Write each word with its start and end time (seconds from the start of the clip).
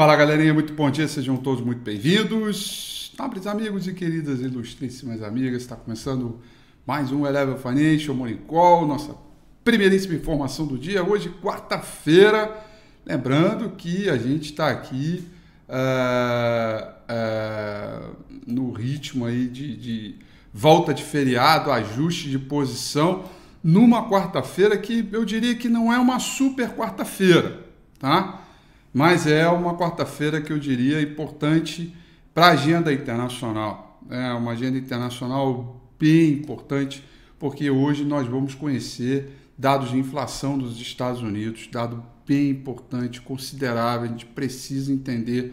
Fala 0.00 0.16
galerinha, 0.16 0.54
muito 0.54 0.72
bom 0.72 0.90
dia, 0.90 1.06
sejam 1.06 1.36
todos 1.36 1.62
muito 1.62 1.82
bem-vindos. 1.82 3.12
Nobres 3.18 3.46
amigos 3.46 3.86
e 3.86 3.92
queridas 3.92 4.40
ilustríssimas 4.40 5.22
amigas, 5.22 5.60
está 5.60 5.76
começando 5.76 6.40
mais 6.86 7.12
um 7.12 7.26
Eleven 7.26 7.58
Financial 7.58 8.16
Morning 8.16 8.38
Call, 8.46 8.86
nossa 8.86 9.14
primeiríssima 9.62 10.14
informação 10.14 10.66
do 10.66 10.78
dia, 10.78 11.04
hoje 11.04 11.28
quarta-feira. 11.42 12.64
Lembrando 13.04 13.76
que 13.76 14.08
a 14.08 14.16
gente 14.16 14.52
está 14.52 14.70
aqui 14.70 15.28
uh, 15.68 16.92
uh, 17.12 18.16
no 18.46 18.72
ritmo 18.72 19.26
aí 19.26 19.48
de, 19.48 19.76
de 19.76 20.14
volta 20.50 20.94
de 20.94 21.04
feriado, 21.04 21.70
ajuste 21.70 22.30
de 22.30 22.38
posição, 22.38 23.26
numa 23.62 24.08
quarta-feira 24.08 24.78
que 24.78 25.06
eu 25.12 25.26
diria 25.26 25.54
que 25.56 25.68
não 25.68 25.92
é 25.92 25.98
uma 25.98 26.18
super 26.18 26.70
quarta-feira, 26.70 27.66
tá? 27.98 28.46
Mas 28.92 29.26
é 29.26 29.48
uma 29.48 29.76
quarta-feira 29.76 30.40
que 30.40 30.52
eu 30.52 30.58
diria 30.58 31.00
importante 31.00 31.94
para 32.34 32.46
a 32.46 32.50
agenda 32.50 32.92
internacional. 32.92 34.00
É 34.10 34.32
uma 34.32 34.52
agenda 34.52 34.78
internacional 34.78 35.80
bem 35.98 36.32
importante, 36.32 37.04
porque 37.38 37.70
hoje 37.70 38.04
nós 38.04 38.26
vamos 38.26 38.54
conhecer 38.54 39.36
dados 39.56 39.90
de 39.90 39.98
inflação 39.98 40.58
dos 40.58 40.80
Estados 40.80 41.22
Unidos, 41.22 41.68
dado 41.70 42.02
bem 42.26 42.50
importante, 42.50 43.20
considerável. 43.20 44.06
A 44.06 44.08
gente 44.08 44.26
precisa 44.26 44.92
entender 44.92 45.52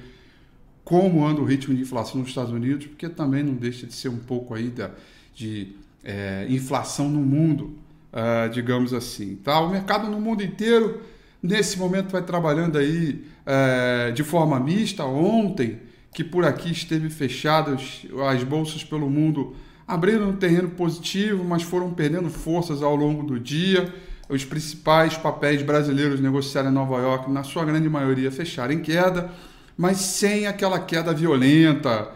como 0.83 1.25
anda 1.25 1.41
o 1.41 1.43
ritmo 1.43 1.75
de 1.75 1.81
inflação 1.81 2.21
nos 2.21 2.29
Estados 2.29 2.51
Unidos, 2.51 2.87
porque 2.87 3.09
também 3.09 3.43
não 3.43 3.53
deixa 3.53 3.85
de 3.85 3.93
ser 3.93 4.09
um 4.09 4.19
pouco 4.19 4.53
aí 4.53 4.69
da, 4.69 4.91
de 5.35 5.75
é, 6.03 6.47
inflação 6.49 7.09
no 7.09 7.19
mundo, 7.19 7.77
uh, 8.13 8.49
digamos 8.49 8.93
assim. 8.93 9.35
Tá? 9.35 9.59
O 9.59 9.69
mercado 9.69 10.09
no 10.09 10.21
mundo 10.21 10.41
inteiro 10.41 11.01
Nesse 11.41 11.77
momento 11.77 12.11
vai 12.11 12.21
trabalhando 12.21 12.77
aí 12.77 13.23
é, 13.45 14.11
de 14.11 14.23
forma 14.23 14.59
mista. 14.59 15.05
Ontem, 15.05 15.79
que 16.13 16.23
por 16.23 16.45
aqui 16.45 16.71
esteve 16.71 17.09
fechadas 17.09 18.05
as 18.31 18.43
bolsas 18.43 18.83
pelo 18.83 19.09
mundo, 19.09 19.55
abriram 19.87 20.29
um 20.29 20.35
terreno 20.35 20.69
positivo, 20.69 21.43
mas 21.43 21.63
foram 21.63 21.93
perdendo 21.93 22.29
forças 22.29 22.81
ao 22.81 22.95
longo 22.95 23.23
do 23.23 23.39
dia. 23.39 23.93
Os 24.27 24.43
principais 24.43 25.15
papéis 25.15 25.61
brasileiros 25.61 26.19
negociados 26.19 26.69
em 26.69 26.73
Nova 26.73 26.97
York, 26.97 27.31
na 27.31 27.43
sua 27.43 27.63
grande 27.63 27.87
maioria, 27.87 28.29
fecharam 28.29 28.73
em 28.73 28.81
queda, 28.81 29.31
mas 29.77 29.97
sem 29.97 30.47
aquela 30.47 30.79
queda 30.79 31.13
violenta, 31.13 32.09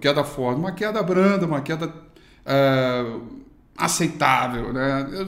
queda 0.00 0.24
forte, 0.24 0.58
uma 0.58 0.72
queda 0.72 1.02
branda, 1.02 1.44
uma 1.44 1.60
queda 1.60 1.92
é, 2.46 3.04
aceitável. 3.76 4.72
Né? 4.72 5.08
Eu, 5.12 5.26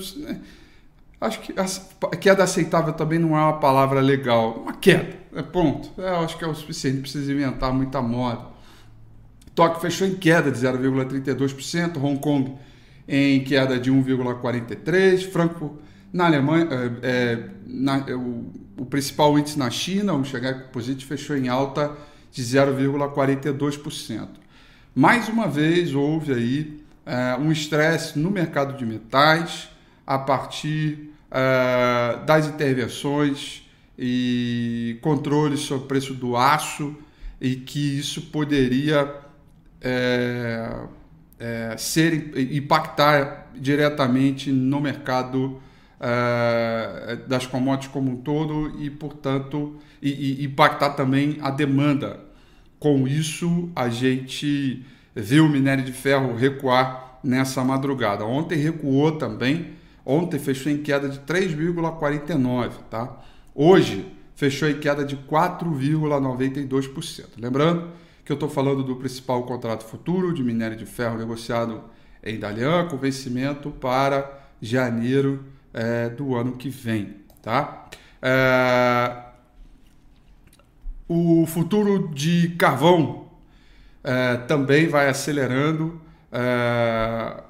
Acho 1.23 1.39
que 1.39 1.55
queda 2.21 2.43
aceitável 2.43 2.93
também 2.93 3.17
não 3.17 3.39
é 3.39 3.41
uma 3.41 3.61
palavra 3.61 4.01
legal. 4.01 4.55
Uma 4.55 4.73
queda, 4.73 5.17
é 5.37 5.41
ponto. 5.41 5.89
É, 6.03 6.09
acho 6.17 6.37
que 6.37 6.45
é 6.45 6.49
o 6.49 6.55
suficiente, 6.55 6.97
não 6.97 7.03
precisa 7.03 7.33
inventar 7.33 7.73
muita 7.73 8.03
moda. 8.03 8.47
Tóquio 9.55 9.81
fechou 9.81 10.05
em 10.05 10.17
queda 10.17 10.51
de 10.51 10.59
0,32%, 10.59 12.03
Hong 12.03 12.19
Kong 12.19 12.55
em 13.07 13.45
queda 13.45 13.79
de 13.79 13.93
1,43%, 13.93 15.31
Frankfurt 15.31 15.75
na 16.13 16.27
Alemanha, 16.27 16.69
é, 16.71 16.91
é, 17.03 17.49
na, 17.67 18.05
é, 18.09 18.15
o, 18.17 18.51
o, 18.77 18.85
principal 18.85 19.39
índice 19.39 19.57
na 19.57 19.71
China, 19.71 20.15
o 20.15 20.25
Shanghai 20.25 20.55
Composite, 20.55 21.07
fechou 21.07 21.37
em 21.37 21.49
alta 21.49 21.97
de 22.33 22.43
0,42%. 22.43 24.29
Mais 24.93 25.29
uma 25.29 25.47
vez 25.47 25.95
houve 25.95 26.35
aí 26.35 26.85
é, 27.07 27.37
um 27.39 27.53
estresse 27.53 28.19
no 28.19 28.31
mercado 28.31 28.77
de 28.77 28.85
metais 28.85 29.69
a 30.05 30.19
partir 30.19 31.12
uh, 31.33 32.25
das 32.25 32.47
intervenções 32.47 33.63
e 33.99 34.99
controles 35.01 35.61
sobre 35.61 35.85
o 35.85 35.89
preço 35.89 36.15
do 36.15 36.37
aço 36.37 36.95
e 37.41 37.57
que 37.57 37.99
isso 37.99 38.23
poderia 38.23 39.13
é, 39.81 40.77
é, 41.39 41.75
ser 41.77 42.33
impactar 42.53 43.51
diretamente 43.55 44.53
no 44.53 44.81
mercado 44.81 45.61
é, 45.99 47.19
das 47.27 47.47
commodities 47.47 47.93
como 47.93 48.13
um 48.13 48.17
todo 48.17 48.81
e 48.81 48.89
portanto 48.91 49.77
e, 50.01 50.43
e 50.43 50.45
impactar 50.45 50.91
também 50.91 51.39
a 51.41 51.51
demanda. 51.51 52.21
Com 52.79 53.07
isso 53.09 53.71
a 53.75 53.89
gente 53.89 54.85
viu 55.15 55.47
o 55.47 55.49
minério 55.49 55.85
de 55.85 55.93
ferro 55.93 56.37
recuar 56.37 57.19
nessa 57.23 57.63
madrugada. 57.65 58.25
Ontem 58.25 58.57
recuou 58.57 59.13
também 59.13 59.82
Ontem 60.05 60.39
fechou 60.39 60.71
em 60.73 60.79
queda 60.79 61.09
de 61.09 61.21
3,49, 61.21 62.73
tá? 62.91 63.21
Hoje 63.55 64.13
fechou 64.35 64.69
em 64.69 64.81
queda 64.81 65.05
de 65.05 65.17
4,92%. 65.17 67.27
Lembrando 67.39 67.93
que 68.25 68.33
eu 68.33 68.35
estou 68.35 68.49
falando 68.49 68.83
do 68.83 68.97
principal 68.97 69.45
contrato 69.45 69.85
futuro 69.85 70.35
de 70.35 70.43
minério 70.43 70.77
de 70.77 70.87
ferro 70.87 71.17
negociado 71.19 71.85
em 72.23 72.39
Dalian, 72.39 72.87
com 72.89 72.97
vencimento 72.97 73.71
para 73.71 74.41
janeiro 74.61 75.45
é, 75.73 76.09
do 76.09 76.35
ano 76.35 76.53
que 76.53 76.69
vem, 76.69 77.17
tá? 77.41 77.87
É, 78.21 79.23
o 81.09 81.47
futuro 81.47 82.11
de 82.15 82.51
carvão 82.51 83.29
é, 84.03 84.37
também 84.37 84.89
vai 84.89 85.09
acelerando 85.09 86.02
é, 86.33 87.43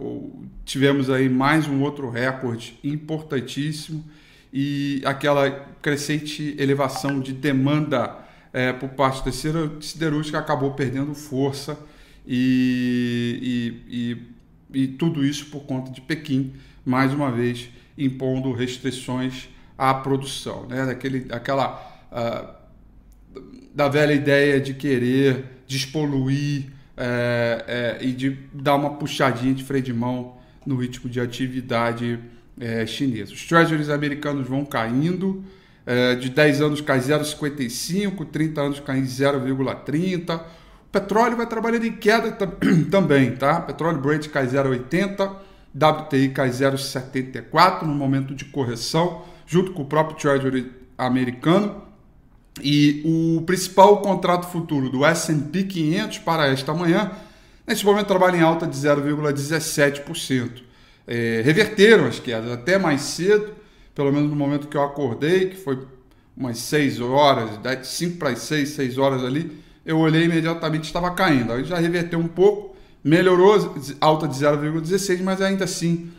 tivemos 0.65 1.09
aí 1.09 1.29
mais 1.29 1.69
um 1.69 1.83
outro 1.83 2.11
recorde 2.11 2.79
importantíssimo 2.83 4.05
e 4.53 5.01
aquela 5.05 5.51
crescente 5.81 6.57
elevação 6.59 7.21
de 7.21 7.33
demanda 7.33 8.19
é, 8.53 8.73
por 8.73 8.91
parte 8.91 9.25
da 9.25 9.31
siderúrgica 9.81 10.39
acabou 10.39 10.73
perdendo 10.73 11.15
força 11.15 11.79
e, 12.27 13.81
e, 13.89 14.77
e, 14.77 14.83
e, 14.83 14.89
tudo 14.89 15.25
isso 15.25 15.47
por 15.47 15.61
conta 15.61 15.91
de 15.91 16.01
Pequim, 16.01 16.53
mais 16.85 17.13
uma 17.15 17.31
vez 17.31 17.69
impondo 17.97 18.53
restrições 18.53 19.49
à 19.79 19.95
produção, 19.95 20.67
né? 20.67 20.87
Daquele, 20.87 21.21
daquela 21.21 22.09
uh, 22.13 23.41
da 23.75 23.89
velha 23.89 24.13
ideia 24.13 24.61
de 24.61 24.75
querer 24.75 25.45
despoluir 25.67 26.73
é, 26.97 27.99
é, 28.01 28.05
e 28.05 28.13
de 28.13 28.39
dar 28.53 28.75
uma 28.77 28.91
puxadinha 28.91 29.55
de 29.55 29.65
freio 29.65 29.83
de 29.83 29.93
mão 29.93 30.37
no 30.67 30.77
ritmo 30.77 31.09
de 31.09 31.21
atividade 31.21 32.19
é, 32.61 32.87
chinesa. 32.87 33.33
Os 33.33 33.47
treasuries 33.47 33.89
americanos 33.89 34.47
vão 34.47 34.65
caindo, 34.65 35.45
é, 35.87 36.15
de 36.15 36.29
10 36.29 36.61
anos 36.61 36.81
cai 36.81 37.01
0,55, 37.01 38.27
30 38.31 38.61
anos 38.61 38.81
cai 38.81 39.01
0,30. 39.01 40.41
O 40.41 40.43
petróleo 40.93 41.37
vai 41.37 41.47
trabalhando 41.47 41.87
em 41.87 41.93
queda 41.93 42.33
também, 42.91 43.35
tá? 43.35 43.61
Petróleo 43.61 43.99
Brent 43.99 44.29
cai 44.29 44.47
0,80, 44.47 45.37
WTI 45.75 46.29
cai 46.29 46.51
0,74 46.51 47.83
no 47.83 47.95
momento 47.95 48.35
de 48.35 48.45
correção, 48.45 49.25
junto 49.47 49.73
com 49.73 49.83
o 49.83 49.87
próprio 49.87 50.17
treasury 50.17 50.71
americano. 50.97 51.83
E 52.61 53.03
o 53.05 53.43
principal 53.43 54.03
contrato 54.03 54.51
futuro 54.51 54.91
do 54.91 55.05
S&P 55.05 55.65
500 55.65 56.19
para 56.19 56.49
esta 56.49 56.75
manhã, 56.75 57.11
neste 57.67 57.85
momento 57.87 58.07
trabalha 58.07 58.37
em 58.37 58.43
alta 58.43 58.67
de 58.67 58.77
0,17%. 58.77 60.63
É, 61.07 61.43
reverteram 61.45 62.07
as 62.07 62.19
quedas 62.19 62.51
até 62.51 62.79
mais 62.79 63.01
cedo, 63.03 63.55
pelo 63.95 64.13
menos 64.13 64.31
no 64.31 64.37
momento 64.37 64.69
que 64.69 64.77
eu 64.77 64.83
acordei, 64.83 65.49
que 65.49 65.57
foi 65.57 65.79
umas 66.37 66.59
6 66.59 67.01
horas, 67.01 67.51
5 67.83 68.19
para 68.19 68.31
as 68.31 68.41
6, 68.41 68.69
6 68.71 68.99
horas 68.99 69.25
ali, 69.25 69.63
eu 69.85 69.99
olhei 69.99 70.25
imediatamente 70.25 70.85
estava 70.85 71.11
caindo. 71.11 71.53
Aí 71.53 71.65
já 71.65 71.79
reverteu 71.79 72.19
um 72.19 72.29
pouco, 72.29 72.77
melhorou, 73.03 73.75
alta 74.01 74.29
de 74.29 74.35
0,16, 74.35 75.23
mas 75.23 75.41
ainda 75.41 75.65
assim 75.65 76.11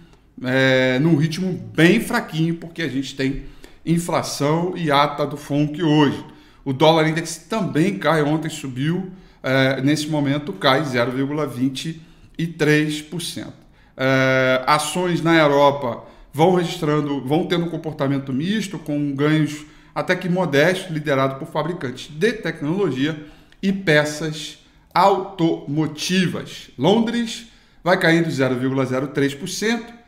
é, 0.43 0.99
num 0.99 1.15
ritmo 1.15 1.53
bem 1.73 1.99
fraquinho, 1.99 2.55
porque 2.55 2.81
a 2.81 2.87
gente 2.87 3.15
tem 3.15 3.43
inflação 3.85 4.73
e 4.75 4.91
ata 4.91 5.25
do 5.25 5.37
FONC 5.37 5.81
hoje. 5.83 6.25
O 6.63 6.71
dólar 6.71 7.07
index 7.07 7.37
também 7.37 7.97
cai, 7.99 8.21
ontem 8.23 8.49
subiu, 8.49 9.11
é, 9.41 9.81
nesse 9.81 10.07
momento 10.07 10.53
cai 10.53 10.83
0,23%. 10.83 13.47
É, 13.95 14.63
ações 14.65 15.21
na 15.21 15.35
Europa 15.35 16.03
vão 16.31 16.55
registrando, 16.55 17.21
vão 17.21 17.45
tendo 17.45 17.65
um 17.65 17.69
comportamento 17.69 18.33
misto, 18.33 18.79
com 18.79 19.13
ganhos 19.13 19.65
até 19.93 20.15
que 20.15 20.27
modestos, 20.27 20.89
liderado 20.89 21.35
por 21.35 21.47
fabricantes 21.47 22.09
de 22.09 22.33
tecnologia 22.33 23.23
e 23.61 23.71
peças 23.71 24.57
automotivas. 24.93 26.69
Londres 26.77 27.47
vai 27.83 27.99
caindo 27.99 28.29
0,03%, 28.29 30.02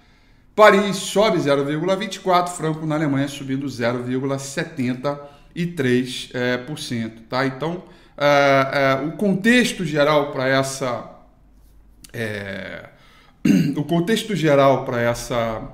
Paris 0.55 0.95
sobe 0.95 1.37
0,24%, 1.37 2.47
Franco 2.49 2.85
na 2.85 2.95
Alemanha 2.95 3.27
subindo 3.27 3.67
0,73%. 3.67 6.31
É, 6.33 6.57
por 6.57 6.79
cento, 6.79 7.21
tá? 7.23 7.45
Então, 7.45 7.83
é, 8.17 8.69
é, 8.73 8.95
o 9.05 9.17
contexto 9.17 9.83
geral 9.83 10.31
para 10.31 10.47
essa. 10.47 11.11
O 13.77 13.83
contexto 13.83 14.35
geral 14.35 14.85
para 14.85 15.01
essa 15.01 15.69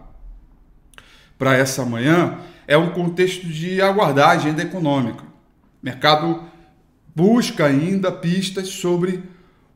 para 1.38 1.56
essa 1.56 1.86
manhã 1.86 2.40
é 2.68 2.78
um 2.78 2.92
contexto 2.92 3.48
de 3.48 3.82
aguardar 3.82 4.30
a 4.30 4.34
agenda 4.34 4.62
econômica. 4.62 5.24
O 5.24 5.28
mercado 5.82 6.44
busca 7.16 7.66
ainda 7.66 8.12
pistas 8.12 8.68
sobre 8.68 9.24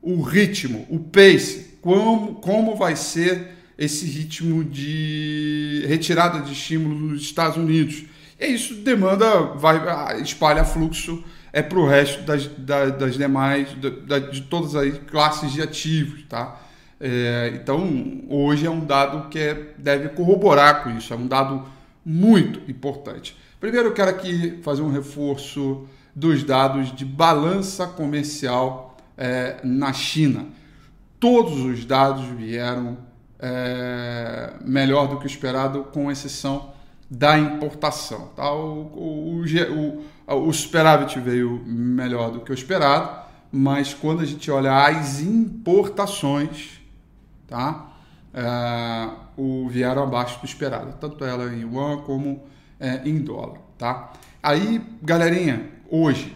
o 0.01 0.21
ritmo, 0.21 0.85
o 0.89 0.99
pace, 0.99 1.77
como, 1.81 2.35
como 2.35 2.75
vai 2.75 2.95
ser 2.95 3.54
esse 3.77 4.05
ritmo 4.05 4.63
de 4.63 5.83
retirada 5.87 6.41
de 6.41 6.53
estímulo 6.53 6.95
nos 6.95 7.21
Estados 7.21 7.57
Unidos. 7.57 8.03
E 8.39 8.47
isso 8.47 8.75
demanda, 8.75 9.41
vai 9.55 9.77
ah, 9.77 10.17
espalha 10.19 10.63
fluxo 10.63 11.23
é 11.51 11.61
para 11.61 11.79
o 11.79 11.87
resto 11.87 12.21
das, 12.23 12.47
das, 12.47 12.97
das 12.97 13.17
demais, 13.17 13.69
da, 13.75 14.19
de 14.19 14.41
todas 14.41 14.75
as 14.75 14.97
classes 15.09 15.53
de 15.53 15.61
ativos, 15.61 16.23
tá? 16.27 16.59
É, 16.99 17.53
então, 17.55 18.23
hoje 18.29 18.65
é 18.65 18.69
um 18.69 18.85
dado 18.85 19.29
que 19.29 19.39
é, 19.39 19.73
deve 19.77 20.09
corroborar 20.09 20.83
com 20.83 20.89
isso, 20.89 21.13
é 21.13 21.15
um 21.15 21.27
dado 21.27 21.65
muito 22.05 22.59
importante. 22.69 23.37
Primeiro, 23.57 23.87
eu 23.87 23.93
quero 23.93 24.09
aqui 24.09 24.59
fazer 24.63 24.81
um 24.81 24.91
reforço 24.91 25.87
dos 26.13 26.43
dados 26.43 26.93
de 26.93 27.05
balança 27.05 27.87
comercial 27.87 28.97
é, 29.17 29.57
na 29.63 29.93
China. 29.93 30.47
Todos 31.19 31.59
os 31.59 31.85
dados 31.85 32.25
vieram 32.25 32.97
é, 33.39 34.53
melhor 34.61 35.07
do 35.07 35.19
que 35.19 35.25
o 35.25 35.27
esperado, 35.27 35.83
com 35.85 36.11
exceção 36.11 36.73
da 37.09 37.37
importação. 37.37 38.29
Tá? 38.35 38.51
O, 38.51 39.41
o, 39.41 39.43
o, 40.27 40.47
o, 40.47 40.53
superávit 40.53 41.19
veio 41.19 41.61
melhor 41.65 42.31
do 42.31 42.41
que 42.41 42.51
o 42.51 42.53
esperado, 42.53 43.25
mas 43.51 43.93
quando 43.93 44.21
a 44.21 44.25
gente 44.25 44.49
olha 44.49 44.85
as 44.85 45.21
importações, 45.21 46.81
tá? 47.47 47.91
É, 48.33 49.09
o 49.37 49.67
vieram 49.69 50.03
abaixo 50.03 50.39
do 50.39 50.45
esperado, 50.45 50.93
tanto 50.99 51.23
ela 51.23 51.53
em 51.53 51.61
yuan 51.61 51.97
como 51.99 52.43
é, 52.79 53.01
em 53.05 53.19
dólar. 53.19 53.59
Tá? 53.77 54.11
Aí, 54.41 54.81
galerinha, 55.01 55.69
hoje, 55.89 56.35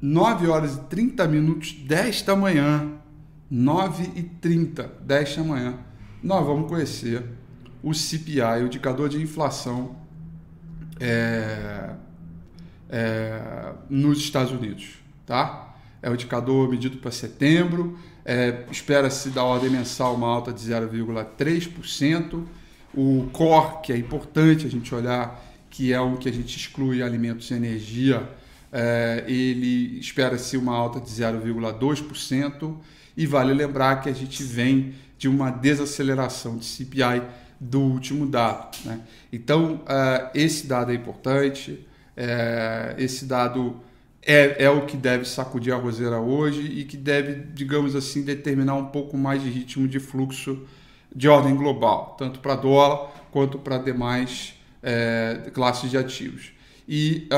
9 0.00 0.48
horas 0.48 0.76
e 0.76 0.80
30 0.82 1.28
minutos 1.28 1.72
desta 1.72 2.34
manhã, 2.34 2.92
9 3.50 4.10
e 4.14 4.22
30 4.22 4.84
desta 5.02 5.42
manhã, 5.42 5.78
nós 6.22 6.44
vamos 6.44 6.68
conhecer 6.68 7.24
o 7.82 7.94
CPI, 7.94 8.62
o 8.62 8.66
indicador 8.66 9.08
de 9.08 9.20
inflação 9.20 9.96
é, 11.00 11.90
é, 12.90 13.72
nos 13.88 14.18
Estados 14.18 14.52
Unidos. 14.52 14.98
Tá? 15.24 15.74
É 16.02 16.10
o 16.10 16.14
indicador 16.14 16.68
medido 16.68 16.98
para 16.98 17.10
setembro, 17.10 17.98
é, 18.24 18.64
espera-se 18.70 19.30
da 19.30 19.42
ordem 19.42 19.70
mensal 19.70 20.14
uma 20.14 20.28
alta 20.28 20.52
de 20.52 20.60
0,3%. 20.60 22.44
O 22.92 23.28
core, 23.32 23.82
que 23.82 23.92
é 23.92 23.96
importante 23.96 24.66
a 24.66 24.70
gente 24.70 24.94
olhar, 24.94 25.42
que 25.70 25.92
é 25.92 26.00
um 26.00 26.16
que 26.16 26.28
a 26.28 26.32
gente 26.32 26.56
exclui 26.56 27.02
alimentos 27.02 27.50
e 27.50 27.54
energia, 27.54 28.28
é, 28.72 29.24
ele 29.26 29.98
espera-se 29.98 30.56
uma 30.56 30.74
alta 30.74 31.00
de 31.00 31.08
0,2%. 31.08 32.76
E 33.16 33.26
vale 33.26 33.52
lembrar 33.52 34.00
que 34.00 34.08
a 34.08 34.12
gente 34.12 34.42
vem 34.42 34.94
de 35.20 35.28
uma 35.28 35.50
desaceleração 35.50 36.56
de 36.56 36.64
CPI 36.64 37.20
do 37.60 37.78
último 37.78 38.24
dado. 38.24 38.74
Né? 38.86 39.00
Então, 39.30 39.74
uh, 39.74 40.30
esse 40.34 40.66
dado 40.66 40.92
é 40.92 40.94
importante, 40.94 41.86
uh, 42.16 42.98
esse 42.98 43.26
dado 43.26 43.76
é, 44.22 44.64
é 44.64 44.70
o 44.70 44.86
que 44.86 44.96
deve 44.96 45.26
sacudir 45.26 45.74
a 45.74 45.76
roseira 45.76 46.18
hoje 46.18 46.62
e 46.62 46.84
que 46.84 46.96
deve, 46.96 47.34
digamos 47.52 47.94
assim, 47.94 48.22
determinar 48.22 48.76
um 48.76 48.86
pouco 48.86 49.14
mais 49.18 49.42
de 49.42 49.50
ritmo 49.50 49.86
de 49.86 50.00
fluxo 50.00 50.66
de 51.14 51.28
ordem 51.28 51.54
global, 51.54 52.16
tanto 52.18 52.40
para 52.40 52.56
dólar 52.56 53.10
quanto 53.30 53.58
para 53.58 53.76
demais 53.76 54.54
uh, 54.82 55.50
classes 55.50 55.90
de 55.90 55.98
ativos. 55.98 56.52
E 56.88 57.28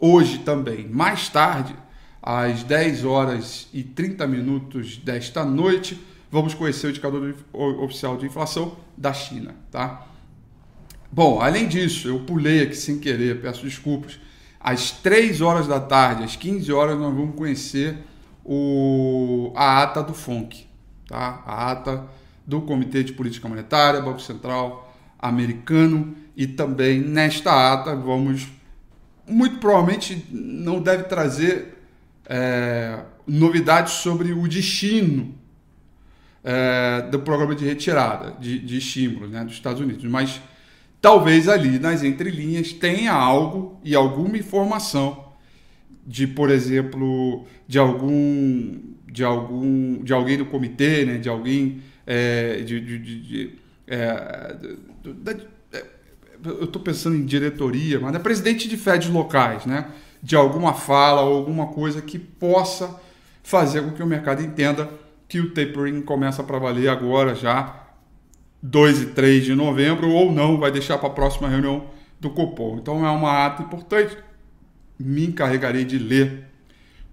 hoje 0.00 0.38
também, 0.38 0.88
mais 0.88 1.28
tarde, 1.28 1.76
às 2.22 2.62
10 2.62 3.04
horas 3.04 3.68
e 3.74 3.82
30 3.82 4.26
minutos 4.26 4.96
desta 4.96 5.44
noite, 5.44 6.00
vamos 6.34 6.52
conhecer 6.52 6.88
o 6.88 6.90
indicador 6.90 7.32
oficial 7.52 8.16
de 8.16 8.26
inflação 8.26 8.76
da 8.98 9.12
China, 9.12 9.54
tá? 9.70 10.04
Bom, 11.10 11.40
além 11.40 11.68
disso, 11.68 12.08
eu 12.08 12.18
pulei 12.24 12.64
aqui 12.64 12.74
sem 12.74 12.98
querer, 12.98 13.40
peço 13.40 13.62
desculpas. 13.62 14.18
Às 14.58 14.90
3 14.90 15.40
horas 15.40 15.68
da 15.68 15.78
tarde, 15.78 16.24
às 16.24 16.34
15 16.34 16.72
horas, 16.72 16.98
nós 16.98 17.14
vamos 17.14 17.36
conhecer 17.36 17.98
o, 18.44 19.52
a 19.54 19.80
ata 19.80 20.02
do 20.02 20.12
FONC, 20.12 20.66
tá? 21.06 21.40
A 21.46 21.70
ata 21.70 22.04
do 22.44 22.62
Comitê 22.62 23.04
de 23.04 23.12
Política 23.12 23.48
Monetária, 23.48 24.00
Banco 24.00 24.20
Central 24.20 24.92
Americano, 25.16 26.16
e 26.36 26.48
também 26.48 27.00
nesta 27.00 27.72
ata 27.72 27.94
vamos, 27.94 28.48
muito 29.24 29.58
provavelmente, 29.58 30.26
não 30.32 30.82
deve 30.82 31.04
trazer 31.04 31.78
é, 32.26 33.04
novidades 33.24 33.92
sobre 33.92 34.32
o 34.32 34.48
destino 34.48 35.43
é, 36.44 37.02
do 37.10 37.18
programa 37.20 37.54
de 37.54 37.64
retirada 37.64 38.36
de, 38.38 38.58
de 38.58 38.76
estímulos 38.76 39.30
né, 39.30 39.42
dos 39.42 39.54
Estados 39.54 39.80
Unidos. 39.80 40.04
Mas 40.04 40.40
talvez 41.00 41.48
ali 41.48 41.78
nas 41.78 42.02
entrelinhas 42.04 42.72
tenha 42.72 43.12
algo 43.12 43.80
e 43.82 43.94
alguma 43.94 44.36
informação 44.36 45.32
de, 46.06 46.26
por 46.26 46.50
exemplo, 46.50 47.46
de 47.66 47.78
algum 47.78 48.92
de 49.10 49.24
algum 49.24 50.02
de 50.02 50.12
alguém 50.12 50.36
do 50.36 50.44
comitê, 50.44 51.04
né, 51.04 51.18
de 51.18 51.28
alguém 51.28 51.80
é, 52.06 52.56
de, 52.58 52.80
de, 52.80 52.98
de 52.98 53.58
é, 53.86 54.56
é, 55.72 55.84
eu 56.44 56.64
estou 56.64 56.82
pensando 56.82 57.16
em 57.16 57.24
diretoria, 57.24 58.00
mas 58.00 58.14
é 58.14 58.18
presidente 58.18 58.68
de 58.68 58.76
FEDs 58.76 59.08
locais, 59.08 59.64
né, 59.64 59.86
de 60.22 60.34
alguma 60.36 60.74
fala 60.74 61.22
ou 61.22 61.36
alguma 61.36 61.68
coisa 61.68 62.02
que 62.02 62.18
possa 62.18 63.00
fazer 63.42 63.82
com 63.82 63.92
que 63.92 64.02
o 64.02 64.06
mercado 64.06 64.42
entenda 64.42 64.90
que 65.28 65.40
o 65.40 65.52
tapering 65.52 66.02
começa 66.02 66.42
para 66.42 66.58
valer 66.58 66.88
agora 66.88 67.34
já 67.34 67.84
2 68.62 69.02
e 69.02 69.06
3 69.06 69.44
de 69.44 69.54
novembro 69.54 70.10
ou 70.10 70.32
não, 70.32 70.58
vai 70.58 70.70
deixar 70.70 70.96
para 70.98 71.08
a 71.08 71.12
próxima 71.12 71.48
reunião 71.48 71.86
do 72.18 72.30
Copom. 72.30 72.78
Então 72.78 73.04
é 73.04 73.10
uma 73.10 73.44
ata 73.46 73.62
importante. 73.62 74.16
Me 74.98 75.26
encarregarei 75.26 75.84
de 75.84 75.98
ler 75.98 76.46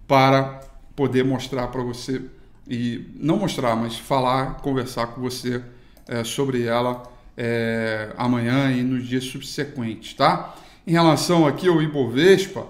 para 0.07 0.61
poder 0.95 1.25
mostrar 1.25 1.67
para 1.67 1.81
você 1.81 2.21
e 2.67 3.05
não 3.15 3.37
mostrar, 3.37 3.75
mas 3.75 3.97
falar, 3.97 4.57
conversar 4.57 5.07
com 5.07 5.21
você 5.21 5.61
é, 6.07 6.23
sobre 6.23 6.63
ela 6.63 7.03
é, 7.35 8.13
amanhã 8.17 8.71
e 8.71 8.81
nos 8.83 9.07
dias 9.07 9.25
subsequentes, 9.25 10.13
tá? 10.13 10.55
Em 10.85 10.91
relação 10.91 11.45
aqui 11.45 11.67
ao 11.67 11.81
Ibovespa, 11.81 12.65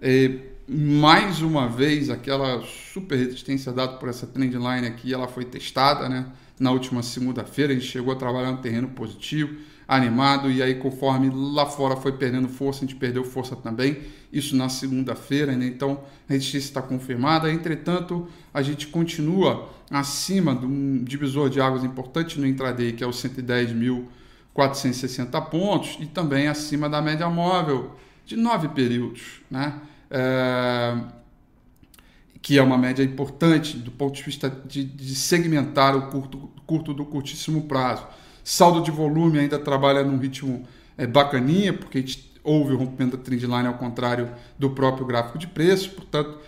é, 0.00 0.30
mais 0.68 1.42
uma 1.42 1.68
vez, 1.68 2.10
aquela 2.10 2.60
super 2.92 3.16
resistência 3.16 3.72
dada 3.72 3.92
por 3.98 4.08
essa 4.08 4.26
trendline 4.26 4.84
aqui, 4.86 5.14
ela 5.14 5.28
foi 5.28 5.44
testada, 5.44 6.08
né? 6.08 6.26
Na 6.58 6.72
última 6.72 7.02
segunda-feira, 7.02 7.72
a 7.72 7.76
gente 7.76 7.86
chegou 7.86 8.12
a 8.12 8.16
trabalhar 8.16 8.50
no 8.50 8.58
terreno 8.58 8.88
positivo, 8.88 9.54
animado, 9.86 10.50
e 10.50 10.60
aí 10.62 10.74
conforme 10.74 11.30
lá 11.32 11.66
fora 11.66 11.94
foi 11.94 12.10
perdendo 12.12 12.48
força, 12.48 12.84
a 12.84 12.88
gente 12.88 12.98
perdeu 12.98 13.22
força 13.22 13.54
também, 13.54 13.98
isso 14.32 14.56
na 14.56 14.68
segunda-feira, 14.68 15.54
né? 15.54 15.66
Então 15.66 16.00
a 16.28 16.32
resistência 16.32 16.66
está 16.66 16.82
confirmada, 16.82 17.52
entretanto, 17.52 18.26
a 18.52 18.60
gente 18.60 18.88
continua 18.88 19.70
acima 19.88 20.56
de 20.56 20.66
um 20.66 21.04
divisor 21.04 21.48
de 21.48 21.60
águas 21.60 21.84
importante 21.84 22.40
no 22.40 22.46
intraday, 22.46 22.92
que 22.92 23.04
é 23.04 23.06
o 23.06 23.10
110.460 23.10 25.48
pontos, 25.48 25.96
e 26.00 26.06
também 26.06 26.48
acima 26.48 26.88
da 26.88 27.00
média 27.00 27.30
móvel 27.30 27.94
de 28.24 28.34
nove 28.34 28.66
períodos, 28.68 29.42
né? 29.48 29.80
É, 30.10 30.96
que 32.42 32.58
é 32.58 32.62
uma 32.62 32.78
média 32.78 33.02
importante 33.02 33.76
do 33.76 33.90
ponto 33.90 34.14
de 34.14 34.22
vista 34.22 34.48
de, 34.66 34.84
de 34.84 35.14
segmentar 35.14 35.96
o 35.96 36.08
curto, 36.08 36.50
curto 36.66 36.94
do 36.94 37.04
curtíssimo 37.04 37.62
prazo. 37.62 38.06
Saldo 38.44 38.80
de 38.80 38.90
volume 38.90 39.40
ainda 39.40 39.58
trabalha 39.58 40.04
num 40.04 40.16
ritmo 40.18 40.64
é, 40.96 41.06
bacaninha, 41.06 41.72
porque 41.72 42.04
houve 42.44 42.74
o 42.74 42.78
rompimento 42.78 43.16
da 43.16 43.22
trendline 43.22 43.66
ao 43.66 43.74
contrário 43.74 44.30
do 44.56 44.70
próprio 44.70 45.04
gráfico 45.04 45.38
de 45.38 45.48
preço, 45.48 45.90
portanto, 45.90 46.38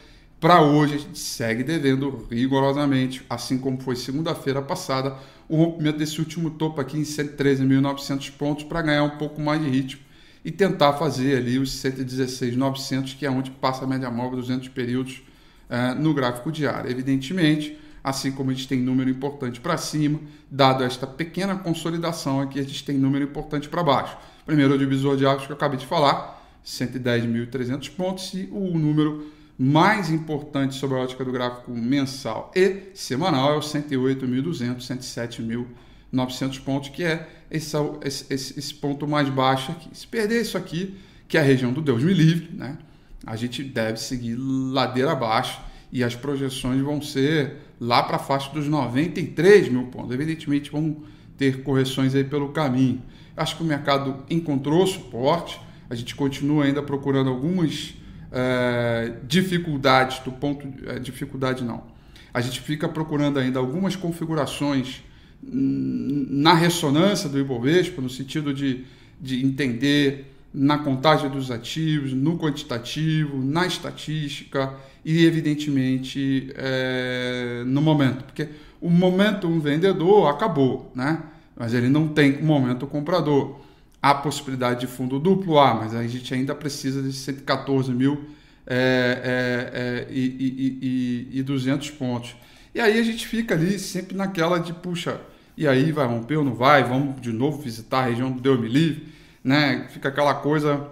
para 0.41 0.63
hoje 0.63 0.95
a 0.95 0.99
gente 0.99 1.19
segue 1.19 1.65
devendo 1.65 2.29
rigorosamente, 2.31 3.27
assim 3.29 3.59
como 3.59 3.81
foi 3.81 3.97
segunda-feira 3.97 4.63
passada, 4.63 5.17
o 5.49 5.57
rompimento 5.57 5.99
desse 5.99 6.21
último 6.21 6.51
topo 6.51 6.81
aqui 6.81 6.97
em 6.97 7.03
113.900 7.03 8.31
pontos 8.39 8.65
para 8.65 8.83
ganhar 8.83 9.03
um 9.03 9.19
pouco 9.19 9.41
mais 9.41 9.61
de 9.61 9.69
ritmo 9.69 10.08
e 10.49 10.51
tentar 10.51 10.95
fazer 10.95 11.37
ali 11.37 11.59
os 11.59 11.71
116,900, 11.73 13.13
que 13.13 13.27
é 13.27 13.31
onde 13.31 13.51
passa 13.51 13.85
a 13.85 13.87
média 13.87 14.11
móvel 14.11 14.39
200 14.39 14.69
períodos 14.69 15.23
uh, 15.69 15.95
no 16.01 16.15
gráfico 16.15 16.51
diário. 16.51 16.91
Evidentemente, 16.91 17.79
assim 18.03 18.33
como 18.33 18.51
a 18.51 18.55
gente 18.55 18.67
tem 18.67 18.81
número 18.81 19.11
importante 19.11 19.61
para 19.61 19.77
cima, 19.77 20.19
dado 20.51 20.85
esta 20.85 21.07
pequena 21.07 21.55
consolidação 21.55 22.41
aqui, 22.41 22.59
a 22.59 22.63
gente 22.63 22.83
tem 22.83 22.97
número 22.97 23.27
importante 23.27 23.69
para 23.69 23.83
baixo. 23.83 24.17
Primeiro 24.47 24.73
o 24.73 24.79
divisor 24.79 25.19
de 25.19 25.27
águas 25.27 25.45
que 25.45 25.53
eu 25.53 25.57
acabei 25.57 25.79
de 25.79 25.85
falar, 25.85 26.43
110.300 26.65 27.91
pontos, 27.91 28.33
e 28.33 28.49
o 28.51 28.79
número 28.79 29.31
mais 29.59 30.09
importante 30.09 30.77
sobre 30.77 30.97
a 30.97 31.03
ótica 31.03 31.27
do 31.27 31.31
gráfico 31.31 31.73
mensal 31.73 32.51
e 32.57 32.85
semanal 32.95 33.53
é 33.53 33.57
o 33.59 33.61
108.200, 33.61 34.79
107.000 34.79 35.67
900 36.11 36.59
pontos, 36.61 36.89
que 36.89 37.05
é 37.05 37.29
esse, 37.51 37.77
esse, 38.03 38.59
esse, 38.59 38.75
ponto 38.75 39.07
mais 39.07 39.29
baixo 39.29 39.73
aqui. 39.73 39.89
Se 39.93 40.07
perder 40.07 40.41
isso 40.41 40.57
aqui, 40.57 40.97
que 41.27 41.37
é 41.37 41.41
a 41.41 41.45
região 41.45 41.73
do 41.73 41.81
Deus 41.81 42.03
me 42.03 42.13
livre, 42.13 42.51
né? 42.53 42.79
a 43.27 43.37
gente 43.37 43.63
deve 43.63 43.99
seguir 43.99 44.37
ladeira 44.37 45.13
abaixo 45.13 45.61
e 45.93 46.03
as 46.03 46.15
projeções 46.15 46.81
vão 46.81 47.01
ser 47.01 47.57
lá 47.81 48.03
para 48.03 48.17
a 48.17 48.19
faixa 48.19 48.51
dos 48.53 48.67
93 48.67 49.69
mil 49.69 49.87
pontos. 49.87 50.13
Evidentemente, 50.13 50.71
vão 50.71 51.03
ter 51.37 51.63
correções 51.63 52.15
aí 52.15 52.25
pelo 52.25 52.51
caminho. 52.51 53.03
Acho 53.37 53.57
que 53.57 53.63
o 53.63 53.67
mercado 53.67 54.25
encontrou 54.29 54.87
suporte, 54.87 55.61
a 55.89 55.95
gente 55.95 56.15
continua 56.15 56.65
ainda 56.65 56.83
procurando 56.83 57.31
algumas 57.31 57.95
é, 58.33 59.15
dificuldades 59.27 60.19
do 60.21 60.33
ponto. 60.33 60.67
É, 60.87 60.99
dificuldade 60.99 61.65
não. 61.65 61.85
A 62.33 62.41
gente 62.41 62.61
fica 62.61 62.89
procurando 62.89 63.39
ainda 63.39 63.59
algumas 63.59 63.97
configurações 63.97 65.03
na 65.43 66.55
ressonância 66.55 67.29
do 67.29 67.39
Ibovespa, 67.39 68.03
no 68.03 68.11
sentido 68.11 68.53
de, 68.53 68.85
de 69.21 69.45
entender 69.45 70.35
na 70.53 70.79
contagem 70.79 71.31
dos 71.31 71.51
ativos, 71.51 72.13
no 72.13 72.39
quantitativo, 72.39 73.43
na 73.43 73.67
estatística 73.67 74.75
e, 75.05 75.25
evidentemente, 75.25 76.53
é, 76.57 77.63
no 77.67 77.81
momento. 77.81 78.25
Porque 78.25 78.49
o 78.81 78.91
momento 78.91 79.49
vendedor 79.61 80.29
acabou, 80.29 80.91
né? 80.95 81.23
mas 81.57 81.75
ele 81.75 81.89
não 81.89 82.09
tem 82.09 82.37
o 82.37 82.45
momento 82.45 82.87
comprador. 82.87 83.61
Há 84.01 84.15
possibilidade 84.15 84.81
de 84.81 84.87
fundo 84.87 85.19
duplo, 85.19 85.59
ah, 85.59 85.75
mas 85.75 85.95
a 85.95 86.07
gente 86.07 86.33
ainda 86.33 86.55
precisa 86.55 87.03
de 87.03 87.13
114 87.13 87.93
mil 87.93 88.27
é, 88.65 89.21
é, 89.25 89.81
é, 89.81 90.13
e, 90.13 90.21
e, 90.21 91.35
e, 91.35 91.39
e 91.41 91.43
200 91.43 91.91
pontos. 91.91 92.37
E 92.79 92.81
aí 92.81 92.97
a 92.97 93.03
gente 93.03 93.27
fica 93.27 93.57
ali 93.57 93.77
sempre 93.77 94.17
naquela 94.17 94.61
de, 94.61 94.73
puxa, 94.73 95.21
e 95.57 95.67
aí 95.67 95.91
vai 95.91 96.07
romper 96.07 96.37
ou 96.37 96.45
não 96.45 96.55
vai? 96.55 96.85
Vamos 96.85 97.21
de 97.21 97.33
novo 97.33 97.61
visitar 97.61 97.99
a 97.99 98.05
região 98.05 98.31
do 98.31 98.41
Deus 98.41 98.61
me 98.61 98.69
livre? 98.69 99.13
Né? 99.43 99.89
Fica 99.91 100.11
aquela 100.11 100.33
coisa 100.35 100.87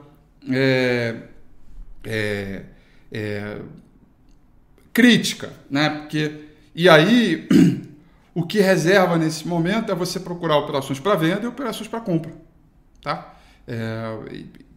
é, 0.50 1.14
é, 2.02 2.62
é, 3.12 3.58
crítica, 4.92 5.52
né? 5.70 5.90
Porque, 5.90 6.46
e 6.74 6.88
aí 6.88 7.46
o 8.34 8.44
que 8.44 8.58
reserva 8.58 9.16
nesse 9.16 9.46
momento 9.46 9.92
é 9.92 9.94
você 9.94 10.18
procurar 10.18 10.56
operações 10.56 10.98
para 10.98 11.14
venda 11.14 11.44
e 11.44 11.46
operações 11.46 11.86
para 11.86 12.00
compra, 12.00 12.32
tá? 13.00 13.32
É, 13.64 14.10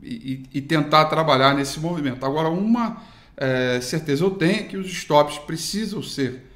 e, 0.03 0.43
e, 0.53 0.61
tentar 0.61 1.05
trabalhar 1.05 1.55
nesse 1.55 1.79
movimento. 1.79 2.23
Agora, 2.23 2.49
uma 2.49 3.01
é, 3.35 3.81
certeza 3.81 4.23
eu 4.23 4.29
tenho 4.29 4.59
é 4.59 4.63
que 4.63 4.77
os 4.77 4.85
stops 4.91 5.39
precisam 5.39 6.03
ser 6.03 6.48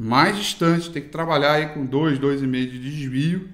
mais 0.00 0.34
distante, 0.34 0.90
tem 0.90 1.02
que 1.02 1.10
trabalhar 1.10 1.52
aí 1.52 1.66
com 1.66 1.84
2, 1.84 2.18
2,5 2.18 2.70
de 2.70 2.78
desvio 2.78 3.50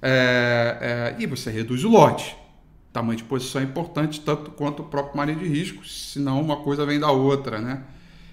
é, 0.00 1.14
é, 1.18 1.22
e 1.22 1.26
você 1.26 1.50
reduz 1.50 1.84
o 1.84 1.90
lote. 1.90 2.34
Tamanho 2.90 3.18
de 3.18 3.24
posição 3.24 3.60
é 3.60 3.64
importante 3.64 4.18
tanto 4.20 4.50
quanto 4.50 4.80
o 4.80 4.86
próprio 4.86 5.14
manejo 5.18 5.40
de 5.40 5.46
risco, 5.46 5.86
senão 5.86 6.40
uma 6.40 6.56
coisa 6.56 6.86
vem 6.86 6.98
da 6.98 7.10
outra, 7.10 7.60
né? 7.60 7.82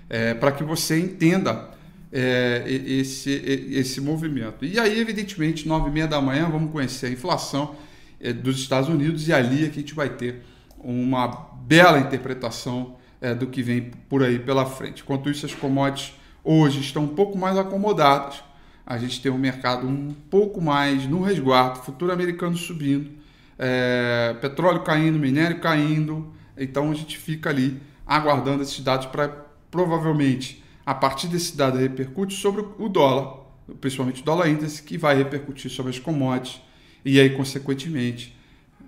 É, 0.09 0.33
para 0.33 0.53
que 0.53 0.63
você 0.63 0.97
entenda 0.97 1.69
é, 2.09 2.63
esse, 2.67 3.31
esse 3.69 3.99
movimento. 3.99 4.63
E 4.63 4.79
aí, 4.79 4.97
evidentemente, 4.97 5.67
9 5.67 5.89
e 5.89 5.91
meia 5.91 6.07
da 6.07 6.21
manhã, 6.21 6.49
vamos 6.49 6.71
conhecer 6.71 7.07
a 7.07 7.09
inflação 7.09 7.75
é, 8.17 8.31
dos 8.31 8.57
Estados 8.59 8.87
Unidos 8.87 9.27
e 9.27 9.33
ali 9.33 9.65
é 9.65 9.67
que 9.67 9.77
a 9.77 9.81
gente 9.81 9.93
vai 9.93 10.07
ter 10.07 10.41
uma 10.79 11.27
bela 11.27 11.99
interpretação 11.99 12.95
é, 13.19 13.35
do 13.35 13.47
que 13.47 13.61
vem 13.61 13.91
por 14.07 14.23
aí 14.23 14.39
pela 14.39 14.65
frente. 14.65 15.03
Enquanto 15.03 15.29
isso, 15.29 15.45
as 15.45 15.53
commodities 15.53 16.15
hoje 16.47 16.79
estão 16.79 17.03
um 17.03 17.09
pouco 17.09 17.37
mais 17.37 17.57
acomodadas. 17.57 18.41
A 18.85 18.97
gente 18.97 19.21
tem 19.21 19.29
um 19.29 19.37
mercado 19.37 19.85
um 19.85 20.15
pouco 20.29 20.61
mais 20.61 21.05
no 21.05 21.21
resguardo, 21.21 21.79
futuro 21.79 22.11
americano 22.11 22.55
subindo, 22.55 23.11
é, 23.59 24.33
petróleo 24.39 24.81
caindo, 24.81 25.19
minério 25.19 25.59
caindo. 25.59 26.33
Então 26.57 26.89
a 26.89 26.93
gente 26.93 27.17
fica 27.17 27.49
ali 27.49 27.81
aguardando 28.05 28.63
esses 28.63 28.79
dados 28.79 29.07
para 29.07 29.27
provavelmente 29.69 30.63
a 30.85 30.93
partir 30.93 31.27
desse 31.27 31.57
dado 31.57 31.77
repercute 31.77 32.33
sobre 32.33 32.65
o 32.79 32.87
dólar, 32.87 33.41
principalmente 33.81 34.21
o 34.21 34.25
dólar 34.25 34.47
índice, 34.47 34.81
que 34.81 34.97
vai 34.97 35.17
repercutir 35.17 35.69
sobre 35.69 35.91
as 35.91 35.99
commodities 35.99 36.61
e 37.03 37.19
aí 37.19 37.29
consequentemente 37.31 38.33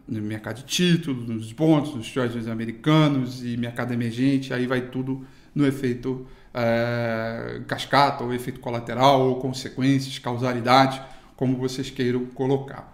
no 0.07 0.21
mercado 0.21 0.57
de 0.57 0.63
títulos, 0.63 1.27
nos 1.27 1.51
bons, 1.51 1.93
nos 1.93 2.09
treasuries 2.09 2.47
americanos 2.47 3.43
e 3.43 3.57
mercado 3.57 3.93
emergente, 3.93 4.53
aí 4.53 4.65
vai 4.65 4.81
tudo 4.81 5.25
no 5.53 5.67
efeito 5.67 6.25
é, 6.59 7.61
cascata, 7.67 8.23
ou 8.23 8.33
efeito 8.33 8.59
colateral, 8.59 9.21
ou 9.21 9.39
consequências, 9.39 10.19
causalidade, 10.19 11.01
como 11.35 11.57
vocês 11.57 11.89
queiram 11.89 12.25
colocar. 12.25 12.93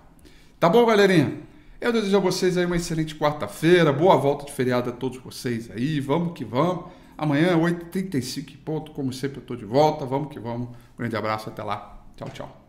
Tá 0.59 0.69
bom, 0.69 0.85
galerinha? 0.85 1.33
Eu 1.81 1.91
desejo 1.91 2.17
a 2.17 2.19
vocês 2.19 2.57
aí 2.57 2.65
uma 2.65 2.75
excelente 2.75 3.15
quarta-feira, 3.15 3.91
boa 3.91 4.15
volta 4.15 4.45
de 4.45 4.51
feriado 4.51 4.89
a 4.89 4.93
todos 4.93 5.17
vocês 5.17 5.69
aí, 5.71 5.99
vamos 5.99 6.33
que 6.33 6.45
vamos. 6.45 6.85
Amanhã, 7.17 7.57
8h35 7.57 8.57
ponto, 8.63 8.91
como 8.91 9.11
sempre, 9.11 9.37
eu 9.37 9.41
estou 9.41 9.57
de 9.57 9.65
volta, 9.65 10.05
vamos 10.05 10.29
que 10.29 10.39
vamos. 10.39 10.69
Grande 10.97 11.15
abraço, 11.15 11.49
até 11.49 11.63
lá. 11.63 12.03
Tchau, 12.15 12.29
tchau. 12.29 12.64